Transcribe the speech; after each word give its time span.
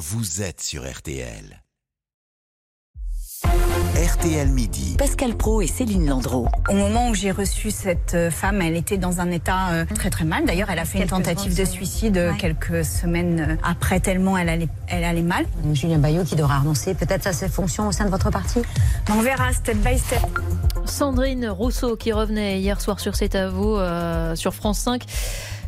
vous 0.00 0.40
êtes 0.40 0.62
sur 0.62 0.90
RTL. 0.90 1.62
RTL 4.00 4.48
Midi. 4.48 4.94
Pascal 4.96 5.34
Pro 5.34 5.60
et 5.60 5.66
Céline 5.66 6.08
Landreau. 6.08 6.48
Au 6.70 6.72
moment 6.72 7.10
où 7.10 7.14
j'ai 7.14 7.30
reçu 7.30 7.70
cette 7.70 8.14
euh, 8.14 8.30
femme, 8.30 8.62
elle 8.62 8.74
était 8.74 8.96
dans 8.96 9.20
un 9.20 9.30
état 9.30 9.72
euh, 9.72 9.84
très 9.94 10.08
très 10.08 10.24
mal. 10.24 10.46
D'ailleurs, 10.46 10.70
elle 10.70 10.78
a 10.78 10.86
fait 10.86 11.00
une 11.00 11.06
tentative 11.06 11.54
de 11.54 11.66
suicide 11.66 12.16
euh, 12.16 12.32
quelques 12.32 12.82
semaines 12.82 13.58
après, 13.62 14.00
tellement 14.00 14.38
elle 14.38 14.48
allait, 14.48 14.68
elle 14.88 15.04
allait 15.04 15.20
mal. 15.20 15.44
Julien 15.74 15.98
Bayou 15.98 16.24
qui 16.24 16.34
devra 16.34 16.60
renoncer 16.60 16.94
peut-être 16.94 17.26
à 17.26 17.34
ses 17.34 17.50
fonctions 17.50 17.88
au 17.88 17.92
sein 17.92 18.06
de 18.06 18.10
votre 18.10 18.30
parti 18.30 18.62
On 19.10 19.20
verra 19.20 19.52
step 19.52 19.76
by 19.76 19.98
step. 19.98 20.20
Sandrine 20.86 21.50
Rousseau 21.50 21.94
qui 21.96 22.12
revenait 22.12 22.58
hier 22.58 22.80
soir 22.80 23.00
sur 23.00 23.14
cet 23.14 23.34
avou 23.34 23.76
sur 24.34 24.54
France 24.54 24.78
5 24.78 25.04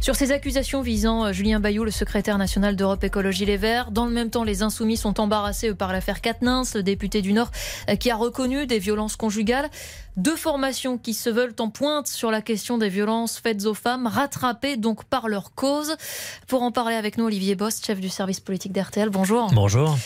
sur 0.03 0.17
ces 0.17 0.33
accusations 0.33 0.83
visant 0.83 1.27
euh, 1.27 1.33
Julien 1.33 1.61
Bayou, 1.61 1.85
le 1.85 1.93
secrétaire 1.93 2.37
national 2.37 2.75
d'Europe 2.75 3.05
Écologie 3.05 3.45
Les 3.45 3.57
Verts. 3.57 3.93
Dans 3.93 4.05
le 4.05 4.11
même 4.11 4.31
temps, 4.31 4.43
les 4.43 4.63
Insoumis 4.63 4.97
sont 4.97 5.21
embarrassés 5.21 5.75
par 5.75 5.93
l'affaire 5.93 6.21
Katnins, 6.21 6.65
le 6.75 6.83
député 6.83 7.23
du 7.23 7.33
Nord 7.33 7.53
euh, 7.89 7.95
qui 7.95 8.11
a 8.11 8.17
reconnu 8.23 8.67
des 8.67 8.79
violences 8.79 9.17
conjugales. 9.17 9.69
Deux 10.19 10.37
formations 10.37 10.99
qui 10.99 11.15
se 11.15 11.31
veulent 11.31 11.55
en 11.59 11.71
pointe 11.71 12.07
sur 12.07 12.31
la 12.31 12.43
question 12.43 12.77
des 12.77 12.91
violences 12.91 13.39
faites 13.39 13.65
aux 13.65 13.73
femmes, 13.73 14.07
rattrapées 14.07 14.77
donc 14.77 15.05
par 15.05 15.27
leur 15.27 15.55
cause. 15.55 15.97
Pour 16.49 16.63
en 16.63 16.71
parler 16.71 16.97
avec 16.97 17.17
nous, 17.17 17.25
Olivier 17.25 17.55
Bost, 17.55 17.87
chef 17.87 17.99
du 17.99 18.11
service 18.11 18.39
politique 18.39 18.73
d'RTL. 18.73 19.09
Bonjour. 19.09 19.51
Bonjour. 19.55 19.97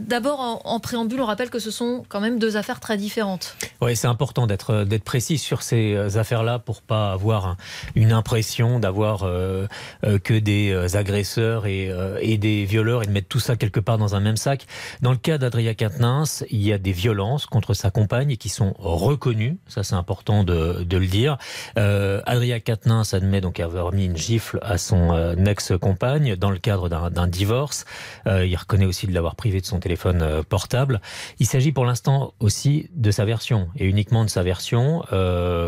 D'abord, 0.00 0.62
en, 0.64 0.80
préambule, 0.80 1.20
on 1.20 1.26
rappelle 1.26 1.50
que 1.50 1.60
ce 1.60 1.70
sont 1.70 2.02
quand 2.08 2.20
même 2.20 2.40
deux 2.40 2.56
affaires 2.56 2.80
très 2.80 2.96
différentes. 2.96 3.54
Oui, 3.80 3.94
c'est 3.94 4.08
important 4.08 4.48
d'être 4.48 5.04
précis 5.04 5.38
sur 5.38 5.62
ces 5.62 5.94
euh, 5.94 6.18
affaires-là 6.18 6.58
pour 6.58 6.82
pas 6.82 7.12
avoir 7.12 7.56
une 7.94 8.12
impression 8.12 8.80
d'avoir 8.80 9.22
euh, 9.22 9.68
euh, 10.04 10.18
que 10.18 10.34
des 10.34 10.96
agresseurs 10.96 11.66
et, 11.66 11.92
et, 12.20 12.36
des 12.36 12.64
violeurs 12.64 13.04
et 13.04 13.06
de 13.06 13.12
mettre 13.12 13.28
tout 13.28 13.38
ça 13.38 13.54
quelque 13.54 13.78
part 13.78 13.98
dans 13.98 14.16
un 14.16 14.20
même 14.20 14.36
sac. 14.36 14.66
Dans 15.02 15.12
le 15.12 15.16
cas 15.16 15.38
d'Adria 15.38 15.74
Quatennens, 15.74 16.44
il 16.50 16.62
y 16.62 16.72
a 16.72 16.78
des 16.78 16.92
violences 16.92 17.29
contre 17.38 17.74
sa 17.74 17.90
compagne 17.90 18.36
qui 18.36 18.48
sont 18.48 18.74
reconnues 18.78 19.20
connu, 19.20 19.58
ça 19.68 19.84
c'est 19.84 19.94
important 19.94 20.42
de, 20.42 20.84
le 20.90 21.06
dire. 21.06 21.36
Euh, 21.78 22.20
Adria 22.26 22.58
Quatennens 22.58 23.14
admet 23.14 23.40
donc 23.40 23.60
avoir 23.60 23.92
mis 23.92 24.06
une 24.06 24.16
gifle 24.16 24.58
à 24.62 24.76
son 24.78 25.12
euh, 25.12 25.36
ex-compagne 25.44 26.34
dans 26.34 26.50
le 26.50 26.58
cadre 26.58 26.88
d'un 26.88 27.26
divorce. 27.28 27.84
Euh, 28.26 28.44
il 28.44 28.56
reconnaît 28.56 28.86
aussi 28.86 29.06
de 29.06 29.12
l'avoir 29.12 29.36
privé 29.36 29.60
de 29.60 29.66
son 29.66 29.78
téléphone 29.78 30.22
euh, 30.22 30.42
portable. 30.42 31.00
Il 31.38 31.46
s'agit 31.46 31.70
pour 31.70 31.84
l'instant 31.84 32.32
aussi 32.40 32.88
de 32.94 33.10
sa 33.10 33.24
version, 33.24 33.68
et 33.76 33.84
uniquement 33.84 34.24
de 34.24 34.30
sa 34.30 34.42
version, 34.42 35.04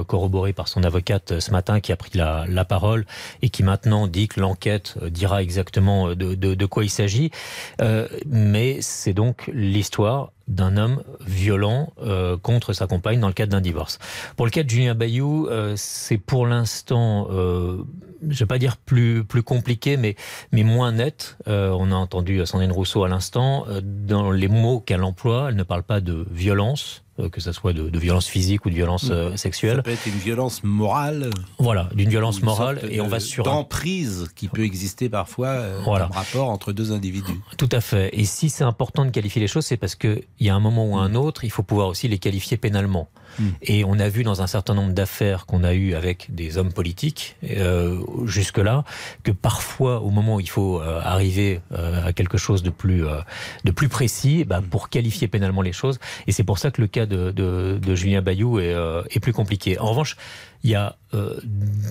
corroborée 0.06 0.54
par 0.54 0.66
son 0.68 0.82
avocate 0.82 1.38
ce 1.40 1.50
matin 1.50 1.80
qui 1.80 1.92
a 1.92 1.96
pris 1.96 2.10
la, 2.14 2.64
parole 2.64 3.04
et 3.42 3.50
qui 3.50 3.62
maintenant 3.62 4.06
dit 4.06 4.28
que 4.28 4.40
l'enquête 4.40 4.96
dira 5.04 5.42
exactement 5.42 6.14
de 6.14 6.66
quoi 6.66 6.84
il 6.84 6.90
s'agit. 6.90 7.30
mais 8.26 8.78
c'est 8.80 9.12
donc 9.12 9.50
l'histoire 9.52 10.30
d'un 10.52 10.76
homme 10.76 11.02
violent 11.26 11.92
euh, 12.02 12.36
contre 12.36 12.72
sa 12.72 12.86
compagne 12.86 13.20
dans 13.20 13.28
le 13.28 13.32
cadre 13.32 13.52
d'un 13.52 13.60
divorce. 13.60 13.98
Pour 14.36 14.46
le 14.46 14.50
cas 14.50 14.62
de 14.62 14.70
Julien 14.70 14.94
Bayou, 14.94 15.48
euh, 15.48 15.74
c'est 15.76 16.18
pour 16.18 16.46
l'instant, 16.46 17.28
euh, 17.30 17.78
je 18.22 18.34
ne 18.34 18.34
vais 18.34 18.46
pas 18.46 18.58
dire 18.58 18.76
plus, 18.76 19.24
plus 19.24 19.42
compliqué, 19.42 19.96
mais, 19.96 20.16
mais 20.52 20.62
moins 20.62 20.92
net. 20.92 21.36
on 21.46 21.90
a 21.90 21.94
entendu 21.94 22.44
Sandrine 22.46 22.72
Rousseau 22.72 23.04
à 23.04 23.08
l'instant. 23.08 23.66
dans 23.82 24.30
les 24.30 24.48
mots 24.48 24.80
qu'elle 24.80 25.02
emploie, 25.02 25.46
elle 25.48 25.56
ne 25.56 25.62
parle 25.62 25.82
pas 25.82 26.00
de 26.00 26.26
violence, 26.30 27.02
euh, 27.11 27.11
que 27.28 27.40
ce 27.40 27.52
soit 27.52 27.72
de, 27.72 27.88
de, 27.88 27.98
violence 27.98 28.26
physique 28.26 28.64
ou 28.66 28.70
de 28.70 28.74
violence 28.74 29.08
euh, 29.10 29.36
sexuelle. 29.36 29.76
Ça 29.76 29.82
peut 29.82 29.90
être 29.90 30.06
une 30.06 30.12
violence 30.12 30.64
morale. 30.64 31.30
Voilà, 31.58 31.88
d'une 31.94 32.08
violence 32.08 32.42
morale 32.42 32.80
et 32.90 33.00
on 33.00 33.08
va 33.08 33.20
sur 33.20 33.44
d'emprise 33.44 34.28
qui 34.34 34.48
peut 34.48 34.64
exister 34.64 35.08
parfois 35.08 35.48
euh, 35.48 35.80
voilà. 35.84 36.06
dans 36.06 36.14
rapport 36.14 36.48
entre 36.48 36.72
deux 36.72 36.92
individus. 36.92 37.40
Tout 37.56 37.68
à 37.72 37.80
fait. 37.80 38.10
Et 38.12 38.24
si 38.24 38.50
c'est 38.50 38.64
important 38.64 39.04
de 39.04 39.10
qualifier 39.10 39.40
les 39.40 39.48
choses, 39.48 39.66
c'est 39.66 39.76
parce 39.76 39.94
qu'il 39.94 40.22
y 40.40 40.48
a 40.48 40.54
un 40.54 40.60
moment 40.60 40.86
ou 40.86 40.96
un 40.96 41.14
autre, 41.14 41.44
il 41.44 41.50
faut 41.50 41.62
pouvoir 41.62 41.88
aussi 41.88 42.08
les 42.08 42.18
qualifier 42.18 42.56
pénalement. 42.56 43.08
Hmm. 43.38 43.50
Et 43.62 43.84
on 43.84 43.98
a 43.98 44.08
vu 44.08 44.24
dans 44.24 44.42
un 44.42 44.46
certain 44.46 44.74
nombre 44.74 44.92
d'affaires 44.92 45.46
qu'on 45.46 45.64
a 45.64 45.74
eues 45.74 45.94
avec 45.94 46.34
des 46.34 46.58
hommes 46.58 46.72
politiques 46.72 47.36
euh, 47.50 48.00
jusque-là 48.26 48.84
que 49.22 49.30
parfois, 49.30 50.00
au 50.00 50.10
moment 50.10 50.36
où 50.36 50.40
il 50.40 50.48
faut 50.48 50.80
euh, 50.80 51.00
arriver 51.02 51.60
euh, 51.72 52.06
à 52.06 52.12
quelque 52.12 52.38
chose 52.38 52.62
de 52.62 52.70
plus 52.70 53.04
de 53.64 53.70
plus 53.70 53.88
précis, 53.88 54.44
bah, 54.44 54.60
hmm. 54.60 54.66
pour 54.66 54.88
qualifier 54.88 55.28
pénalement 55.28 55.62
les 55.62 55.72
choses. 55.72 55.98
Et 56.26 56.32
c'est 56.32 56.44
pour 56.44 56.58
ça 56.58 56.70
que 56.70 56.80
le 56.80 56.86
cas 56.86 57.06
de, 57.06 57.30
de, 57.30 57.78
de 57.80 57.94
Julien 57.94 58.22
Bayou 58.22 58.58
est, 58.58 58.74
est, 59.10 59.20
plus 59.20 59.32
compliqué. 59.32 59.78
En 59.78 59.90
revanche, 59.90 60.16
il 60.64 60.70
y 60.70 60.74
a 60.74 60.96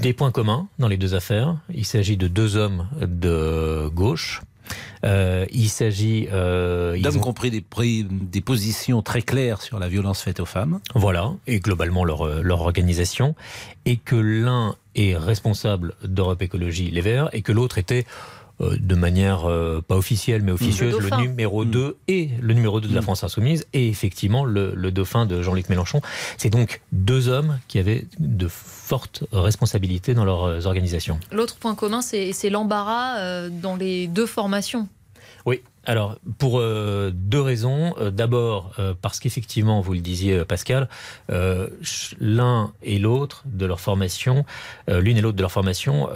des 0.02 0.13
points 0.13 0.31
communs 0.31 0.68
dans 0.79 0.88
les 0.88 0.97
deux 0.97 1.13
affaires. 1.13 1.58
Il 1.73 1.85
s'agit 1.85 2.18
de 2.18 2.28
deux 2.28 2.56
hommes 2.56 2.88
de 3.02 3.88
gauche 3.94 4.41
euh, 5.03 5.45
il 5.51 5.69
s'agit 5.69 6.28
euh, 6.31 7.00
d'hommes 7.00 7.17
ont... 7.17 7.19
compris 7.19 7.51
des, 7.51 7.63
des 8.03 8.41
positions 8.41 9.01
très 9.01 9.22
claires 9.22 9.62
sur 9.62 9.79
la 9.79 9.88
violence 9.88 10.22
faite 10.22 10.39
aux 10.39 10.45
femmes. 10.45 10.79
Voilà, 10.95 11.34
et 11.47 11.59
globalement 11.59 12.06
leur, 12.06 12.25
euh, 12.25 12.41
leur 12.41 12.62
organisation, 12.62 13.35
et 13.85 13.97
que 13.97 14.16
l'un 14.16 14.75
est 14.95 15.16
responsable 15.16 15.94
d'Europe 16.03 16.41
Écologie 16.41 16.91
Les 16.91 17.01
Verts, 17.01 17.29
et 17.34 17.41
que 17.41 17.51
l'autre 17.51 17.78
était 17.78 18.06
de 18.61 18.95
manière 18.95 19.49
euh, 19.49 19.81
pas 19.85 19.95
officielle 19.95 20.41
mais 20.44 20.51
officieuse 20.51 20.97
le, 20.99 21.16
numéro 21.17 21.66
2 21.66 21.88
mm. 21.88 21.94
et 22.07 22.29
le 22.39 22.53
numéro 22.53 22.79
2 22.79 22.88
de 22.88 22.94
la 22.94 23.01
mm. 23.01 23.03
France 23.03 23.23
Insoumise 23.23 23.66
et 23.73 23.88
effectivement 23.89 24.45
le, 24.45 24.91
dauphin 24.91 25.25
de 25.25 25.41
Jean-Luc 25.41 25.69
Mélenchon. 25.69 26.01
C'est 26.38 26.49
donc 26.49 26.81
deux 26.91 27.27
hommes 27.27 27.59
qui 27.67 27.79
avaient 27.79 28.05
de 28.19 28.47
fortes 28.47 29.23
responsabilités 29.31 30.13
dans 30.13 30.25
leurs 30.25 30.44
euh, 30.44 30.66
organisations. 30.66 31.19
L'autre 31.31 31.55
point 31.55 31.75
commun, 31.75 32.01
c'est 32.01 32.49
l'embarras 32.49 33.49
dans 33.49 33.75
les 33.75 34.07
deux 34.07 34.25
formations. 34.25 34.88
Oui, 35.45 35.61
alors, 35.85 36.17
pour 36.38 36.59
deux 36.59 37.41
raisons. 37.41 37.95
D'abord, 38.11 38.75
parce 39.01 39.19
qu'effectivement, 39.19 39.81
vous 39.81 39.93
le 39.93 39.99
disiez, 39.99 40.45
Pascal, 40.45 40.88
l'un 41.29 42.72
et 42.83 42.99
l'autre 42.99 43.43
de 43.45 43.66
leur 43.66 43.79
formation, 43.79 44.45
l'une 44.88 45.17
et 45.17 45.22
l'autre 45.22 45.38
de 45.38 45.41
leur 45.41 45.51
formation, 45.51 46.09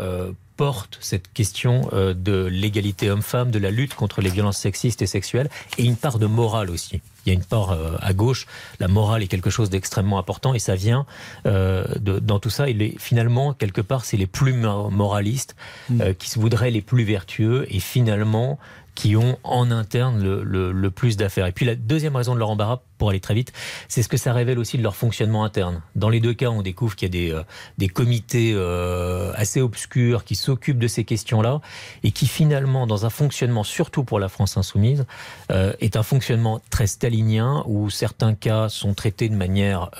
porte 0.56 0.98
cette 1.02 1.32
question 1.34 1.90
euh, 1.94 2.14
de 2.14 2.46
l'égalité 2.46 3.10
homme-femme, 3.10 3.52
de 3.52 3.60
la 3.60 3.72
lutte 3.72 3.94
contre 3.94 4.22
les 4.22 4.30
violences 4.30 4.58
sexistes 4.58 5.02
et 5.02 5.08
sexuelles, 5.08 5.50
et 5.78 5.84
une 5.84 5.96
part 5.96 6.20
de 6.20 6.26
morale 6.26 6.70
aussi. 6.70 7.02
Il 7.26 7.30
y 7.30 7.32
a 7.32 7.34
une 7.34 7.44
part 7.44 7.72
euh, 7.72 7.98
à 8.02 8.14
gauche, 8.14 8.46
la 8.80 8.88
morale 8.88 9.24
est 9.24 9.28
quelque 9.28 9.50
chose 9.50 9.70
d'extrêmement 9.70 10.20
important, 10.20 10.54
et 10.54 10.60
ça 10.60 10.76
vient 10.76 11.06
euh, 11.46 11.86
de, 12.00 12.20
dans 12.20 12.40
tout 12.40 12.50
ça. 12.50 12.70
Est, 12.70 12.96
finalement, 13.00 13.54
quelque 13.54 13.82
part, 13.82 14.06
c'est 14.06 14.18
les 14.18 14.28
plus 14.28 14.54
moralistes 14.54 15.56
mmh. 15.90 16.14
qui 16.20 16.30
se 16.30 16.40
voudraient 16.40 16.72
les 16.72 16.82
plus 16.82 17.04
vertueux, 17.04 17.66
et 17.70 17.80
finalement, 17.80 18.60
qui 18.96 19.18
ont 19.18 19.38
en 19.44 19.70
interne 19.72 20.24
le, 20.24 20.90
plus 20.90 21.18
d'affaires. 21.18 21.46
Et 21.46 21.52
puis 21.52 21.66
la 21.66 21.76
deuxième 21.76 22.16
raison 22.16 22.34
de 22.34 22.40
leur 22.40 22.50
embarras, 22.50 22.82
pour 23.06 23.12
aller 23.12 23.20
très 23.20 23.36
vite, 23.36 23.54
c'est 23.88 24.02
ce 24.02 24.10
que 24.10 24.18
ça 24.18 24.34
révèle 24.34 24.58
aussi 24.58 24.80
de 24.80 24.82
leur 24.82 24.96
fonctionnement 24.96 25.44
interne. 25.44 25.84
Dans 25.94 26.10
les 26.10 26.20
deux 26.20 26.34
cas, 26.34 26.50
on 26.50 26.64
découvre 26.64 26.96
qu'il 26.96 27.06
y 27.08 27.12
a 27.12 27.28
des, 27.28 27.32
euh, 27.32 27.44
des 27.78 27.88
comités 27.88 28.52
euh, 28.56 29.32
assez 29.36 29.62
obscurs 29.62 30.24
qui 30.24 30.34
s'occupent 30.34 30.80
de 30.80 30.88
ces 30.88 31.04
questions-là 31.04 31.62
et 32.02 32.12
qui 32.12 32.26
finalement, 32.26 32.88
dans 32.88 33.06
un 33.06 33.12
fonctionnement, 33.12 33.64
surtout 33.64 34.04
pour 34.04 34.18
la 34.18 34.28
France 34.28 34.58
insoumise, 34.58 35.06
euh, 35.52 35.74
est 35.82 35.98
un 35.98 36.02
fonctionnement 36.02 36.60
très 36.72 36.88
stalinien 36.88 37.64
où 37.68 37.92
certains 37.92 38.34
cas 38.34 38.70
sont 38.70 38.96
traités 38.96 39.30
de 39.30 39.36
manière... 39.36 39.92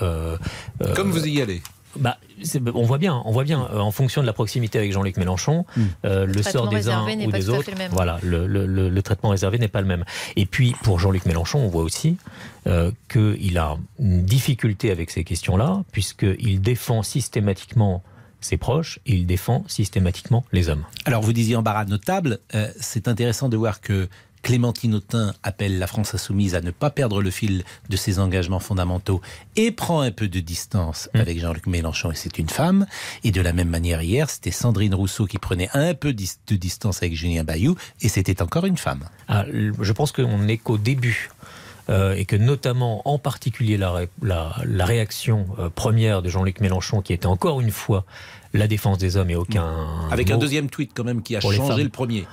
Comme 0.96 1.12
vous 1.12 1.28
y 1.28 1.40
allez 1.40 1.62
bah, 1.98 2.18
on 2.74 2.82
voit 2.82 2.98
bien, 2.98 3.22
on 3.24 3.32
voit 3.32 3.44
bien, 3.44 3.68
euh, 3.72 3.78
en 3.78 3.90
fonction 3.90 4.20
de 4.20 4.26
la 4.26 4.32
proximité 4.32 4.78
avec 4.78 4.92
Jean-Luc 4.92 5.16
Mélenchon, 5.16 5.64
hmm. 5.76 5.82
euh, 6.04 6.26
le, 6.26 6.42
sort 6.42 6.68
des 6.68 6.88
uns 6.88 7.06
ou 7.06 7.30
des 7.30 7.48
autres, 7.48 7.70
voilà, 7.90 8.18
le, 8.22 9.00
traitement 9.00 9.30
réservé 9.30 9.58
n'est 9.58 9.68
pas 9.68 9.80
le 9.80 9.86
même. 9.86 10.04
Et 10.36 10.46
puis 10.46 10.74
pour 10.82 10.98
Jean-Luc 10.98 11.26
Mélenchon, 11.26 11.60
on 11.60 11.68
voit 11.68 11.82
aussi 11.82 12.16
euh, 12.66 12.90
qu'il 13.08 13.58
a 13.58 13.76
une 13.98 14.22
difficulté 14.24 14.90
avec 14.90 15.10
ces 15.10 15.24
questions-là, 15.24 15.82
puisqu'il 15.92 16.60
défend 16.60 17.02
systématiquement 17.02 18.02
ses 18.40 18.56
proches 18.56 19.00
et 19.06 19.14
il 19.14 19.26
défend 19.26 19.64
systématiquement 19.66 20.44
les 20.52 20.68
hommes. 20.68 20.84
Alors 21.04 21.22
vous 21.22 21.32
disiez 21.32 21.56
embarras 21.56 21.84
notable, 21.84 22.38
c'est 22.78 23.08
intéressant 23.08 23.48
de 23.48 23.56
voir 23.56 23.80
que 23.80 24.08
Clémentine 24.46 24.94
Autain 24.94 25.34
appelle 25.42 25.80
la 25.80 25.88
France 25.88 26.14
insoumise 26.14 26.54
à 26.54 26.60
ne 26.60 26.70
pas 26.70 26.90
perdre 26.90 27.20
le 27.20 27.32
fil 27.32 27.64
de 27.90 27.96
ses 27.96 28.20
engagements 28.20 28.60
fondamentaux 28.60 29.20
et 29.56 29.72
prend 29.72 30.02
un 30.02 30.12
peu 30.12 30.28
de 30.28 30.38
distance 30.38 31.10
mmh. 31.12 31.18
avec 31.18 31.40
Jean-Luc 31.40 31.66
Mélenchon 31.66 32.12
et 32.12 32.14
c'est 32.14 32.38
une 32.38 32.48
femme. 32.48 32.86
Et 33.24 33.32
de 33.32 33.40
la 33.40 33.52
même 33.52 33.68
manière 33.68 34.02
hier, 34.02 34.30
c'était 34.30 34.52
Sandrine 34.52 34.94
Rousseau 34.94 35.26
qui 35.26 35.38
prenait 35.38 35.68
un 35.74 35.94
peu 35.94 36.12
de 36.12 36.54
distance 36.54 36.98
avec 36.98 37.16
Julien 37.16 37.42
Bayou 37.42 37.74
et 38.02 38.08
c'était 38.08 38.40
encore 38.40 38.66
une 38.66 38.76
femme. 38.76 39.08
Ah, 39.26 39.46
je 39.50 39.92
pense 39.92 40.12
qu'on 40.12 40.38
n'est 40.38 40.58
qu'au 40.58 40.78
début. 40.78 41.30
Euh, 41.88 42.14
et 42.14 42.24
que 42.24 42.36
notamment, 42.36 43.02
en 43.04 43.18
particulier, 43.18 43.76
la, 43.76 44.02
la, 44.22 44.84
réaction 44.84 45.46
euh, 45.58 45.70
première 45.70 46.22
de 46.22 46.28
Jean-Luc 46.28 46.60
Mélenchon, 46.60 47.00
qui 47.00 47.12
était 47.12 47.26
encore 47.26 47.60
une 47.60 47.70
fois 47.72 48.04
la 48.54 48.68
défense 48.68 48.98
des 48.98 49.16
hommes 49.16 49.30
et 49.30 49.36
aucun. 49.36 49.88
Avec 50.12 50.30
un 50.30 50.38
deuxième 50.38 50.70
tweet 50.70 50.92
quand 50.94 51.04
même 51.04 51.22
qui 51.22 51.34
a 51.34 51.40
changé 51.40 51.82
le 51.82 51.88
premier. 51.88 52.26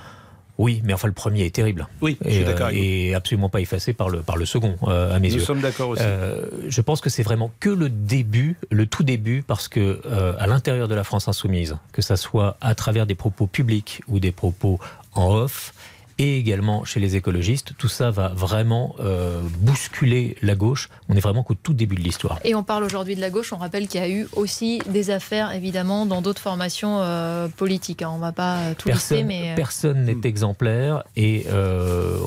Oui, 0.56 0.80
mais 0.84 0.92
enfin 0.92 1.08
le 1.08 1.14
premier 1.14 1.44
est 1.44 1.54
terrible. 1.54 1.88
Oui, 2.00 2.16
je 2.24 2.30
suis 2.30 2.44
d'accord. 2.44 2.70
et 2.72 3.14
absolument 3.14 3.48
pas 3.48 3.60
effacé 3.60 3.92
par 3.92 4.08
le 4.08 4.20
par 4.20 4.36
le 4.36 4.46
second 4.46 4.76
euh, 4.84 5.14
à 5.14 5.18
mes 5.18 5.28
yeux. 5.28 5.40
Nous 5.40 5.44
sommes 5.44 5.60
d'accord 5.60 5.88
aussi. 5.90 6.02
Euh, 6.04 6.46
je 6.68 6.80
pense 6.80 7.00
que 7.00 7.10
c'est 7.10 7.24
vraiment 7.24 7.50
que 7.58 7.70
le 7.70 7.88
début, 7.88 8.56
le 8.70 8.86
tout 8.86 9.02
début, 9.02 9.42
parce 9.42 9.66
que 9.66 10.00
euh, 10.06 10.34
à 10.38 10.46
l'intérieur 10.46 10.86
de 10.86 10.94
la 10.94 11.02
France 11.02 11.26
insoumise, 11.26 11.76
que 11.92 12.02
ça 12.02 12.16
soit 12.16 12.56
à 12.60 12.74
travers 12.74 13.06
des 13.06 13.16
propos 13.16 13.46
publics 13.46 14.00
ou 14.06 14.20
des 14.20 14.32
propos 14.32 14.78
en 15.14 15.34
off, 15.34 15.74
et 16.18 16.38
également 16.38 16.84
chez 16.84 17.00
les 17.00 17.16
écologistes. 17.16 17.72
Tout 17.78 17.88
ça 17.88 18.10
va 18.10 18.28
vraiment 18.28 18.94
euh, 19.00 19.40
bousculer 19.58 20.36
la 20.42 20.54
gauche. 20.54 20.88
On 21.08 21.16
est 21.16 21.20
vraiment 21.20 21.42
qu'au 21.42 21.54
tout 21.54 21.74
début 21.74 21.96
de 21.96 22.02
l'histoire. 22.02 22.38
Et 22.44 22.54
on 22.54 22.62
parle 22.62 22.84
aujourd'hui 22.84 23.16
de 23.16 23.20
la 23.20 23.30
gauche. 23.30 23.52
On 23.52 23.56
rappelle 23.56 23.88
qu'il 23.88 24.00
y 24.00 24.04
a 24.04 24.08
eu 24.08 24.28
aussi 24.34 24.80
des 24.88 25.10
affaires, 25.10 25.52
évidemment, 25.52 26.06
dans 26.06 26.22
d'autres 26.22 26.40
formations 26.40 27.00
euh, 27.00 27.48
politiques. 27.48 28.02
Hein. 28.02 28.10
On 28.12 28.16
ne 28.16 28.20
va 28.20 28.32
pas 28.32 28.58
euh, 28.58 28.74
tout 28.76 28.88
personne, 28.88 29.28
lister, 29.28 29.48
mais... 29.48 29.54
Personne 29.56 30.04
n'est 30.04 30.28
exemplaire 30.28 31.04
et 31.16 31.46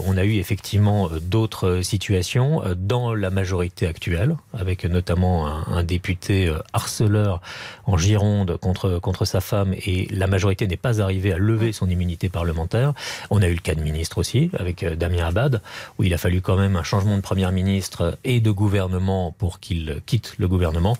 on 0.05 0.17
a 0.17 0.23
eu 0.23 0.35
effectivement 0.35 1.09
d'autres 1.21 1.81
situations 1.81 2.61
dans 2.75 3.13
la 3.13 3.29
majorité 3.29 3.87
actuelle, 3.87 4.35
avec 4.53 4.85
notamment 4.85 5.47
un, 5.47 5.65
un 5.67 5.83
député 5.83 6.53
harceleur 6.73 7.41
en 7.85 7.97
Gironde 7.97 8.57
contre, 8.57 8.99
contre 8.99 9.25
sa 9.25 9.41
femme 9.41 9.73
et 9.73 10.07
la 10.11 10.27
majorité 10.27 10.67
n'est 10.67 10.77
pas 10.77 11.01
arrivée 11.01 11.33
à 11.33 11.37
lever 11.37 11.71
son 11.71 11.89
immunité 11.89 12.29
parlementaire. 12.29 12.93
On 13.29 13.41
a 13.41 13.47
eu 13.47 13.53
le 13.53 13.59
cas 13.59 13.75
de 13.77 13.83
ministre 13.83 14.17
aussi, 14.17 14.49
avec 14.57 14.83
euh, 14.83 14.95
Damien 14.95 15.27
Abad, 15.27 15.61
où 15.97 16.03
il 16.03 16.13
a 16.13 16.17
fallu 16.17 16.41
quand 16.41 16.57
même 16.57 16.75
un 16.75 16.83
changement 16.83 17.15
de 17.15 17.21
Premier 17.21 17.49
ministre 17.51 18.17
et 18.23 18.41
de 18.41 18.51
gouvernement 18.51 19.33
pour 19.37 19.59
qu'il 19.59 20.01
quitte 20.05 20.33
le 20.37 20.47
gouvernement. 20.47 20.97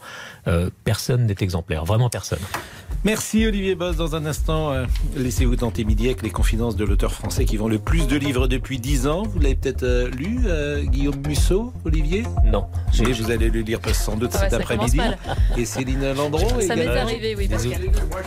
Euh, 0.47 0.69
personne 0.83 1.25
n'est 1.25 1.35
exemplaire, 1.41 1.83
vraiment 1.83 2.09
personne. 2.09 2.39
Merci 3.03 3.45
Olivier 3.45 3.75
Boss. 3.75 3.97
Dans 3.97 4.15
un 4.15 4.25
instant, 4.25 4.71
euh, 4.71 4.85
laissez-vous 5.15 5.57
tenter 5.57 5.83
midi 5.83 6.05
avec 6.07 6.21
les 6.21 6.29
confidences 6.29 6.75
de 6.75 6.85
l'auteur 6.85 7.11
français 7.11 7.45
qui 7.45 7.57
vend 7.57 7.67
le 7.67 7.79
plus 7.79 8.07
de 8.07 8.15
livres 8.15 8.47
depuis 8.47 8.79
10 8.79 9.07
ans. 9.07 9.23
Vous 9.23 9.39
l'avez 9.39 9.55
peut-être 9.55 10.09
lu, 10.15 10.39
Guillaume 10.89 11.21
Musso, 11.27 11.73
Olivier? 11.85 12.23
Non. 12.45 12.65
Mais 12.99 13.11
vous 13.11 13.31
allez 13.31 13.49
le 13.49 13.61
lire 13.61 13.79
sans 13.93 14.15
doute 14.15 14.31
cet 14.31 14.53
après-midi. 14.53 14.99
Et 15.57 15.65
Céline 15.65 16.13
Landreau 16.13 16.61
Ça 16.61 16.75
m'est 16.75 16.87
arrivé, 16.87 17.35
oui, 17.35 17.47
Pascal. 17.47 17.81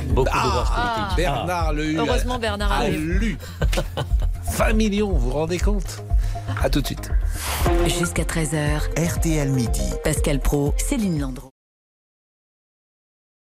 Beaucoup 0.09 0.29
ah, 0.33 1.09
de 1.11 1.17
Bernard 1.17 1.73
le 1.73 1.97
Heureusement, 1.97 2.39
Bernard 2.39 2.73
a 2.73 2.89
lu. 2.89 3.39
20 4.61 4.75
millions, 4.75 5.11
vous 5.11 5.19
vous 5.19 5.31
rendez 5.31 5.57
compte? 5.59 6.05
A 6.63 6.69
tout 6.69 6.83
de 6.83 6.87
suite. 6.87 7.11
Jusqu'à 7.87 8.25
13h, 8.25 8.91
RTL 8.95 9.49
Midi. 9.49 9.95
Pascal 10.05 10.39
Pro, 10.39 10.75
Céline 10.77 11.19
Landreau. 11.19 11.50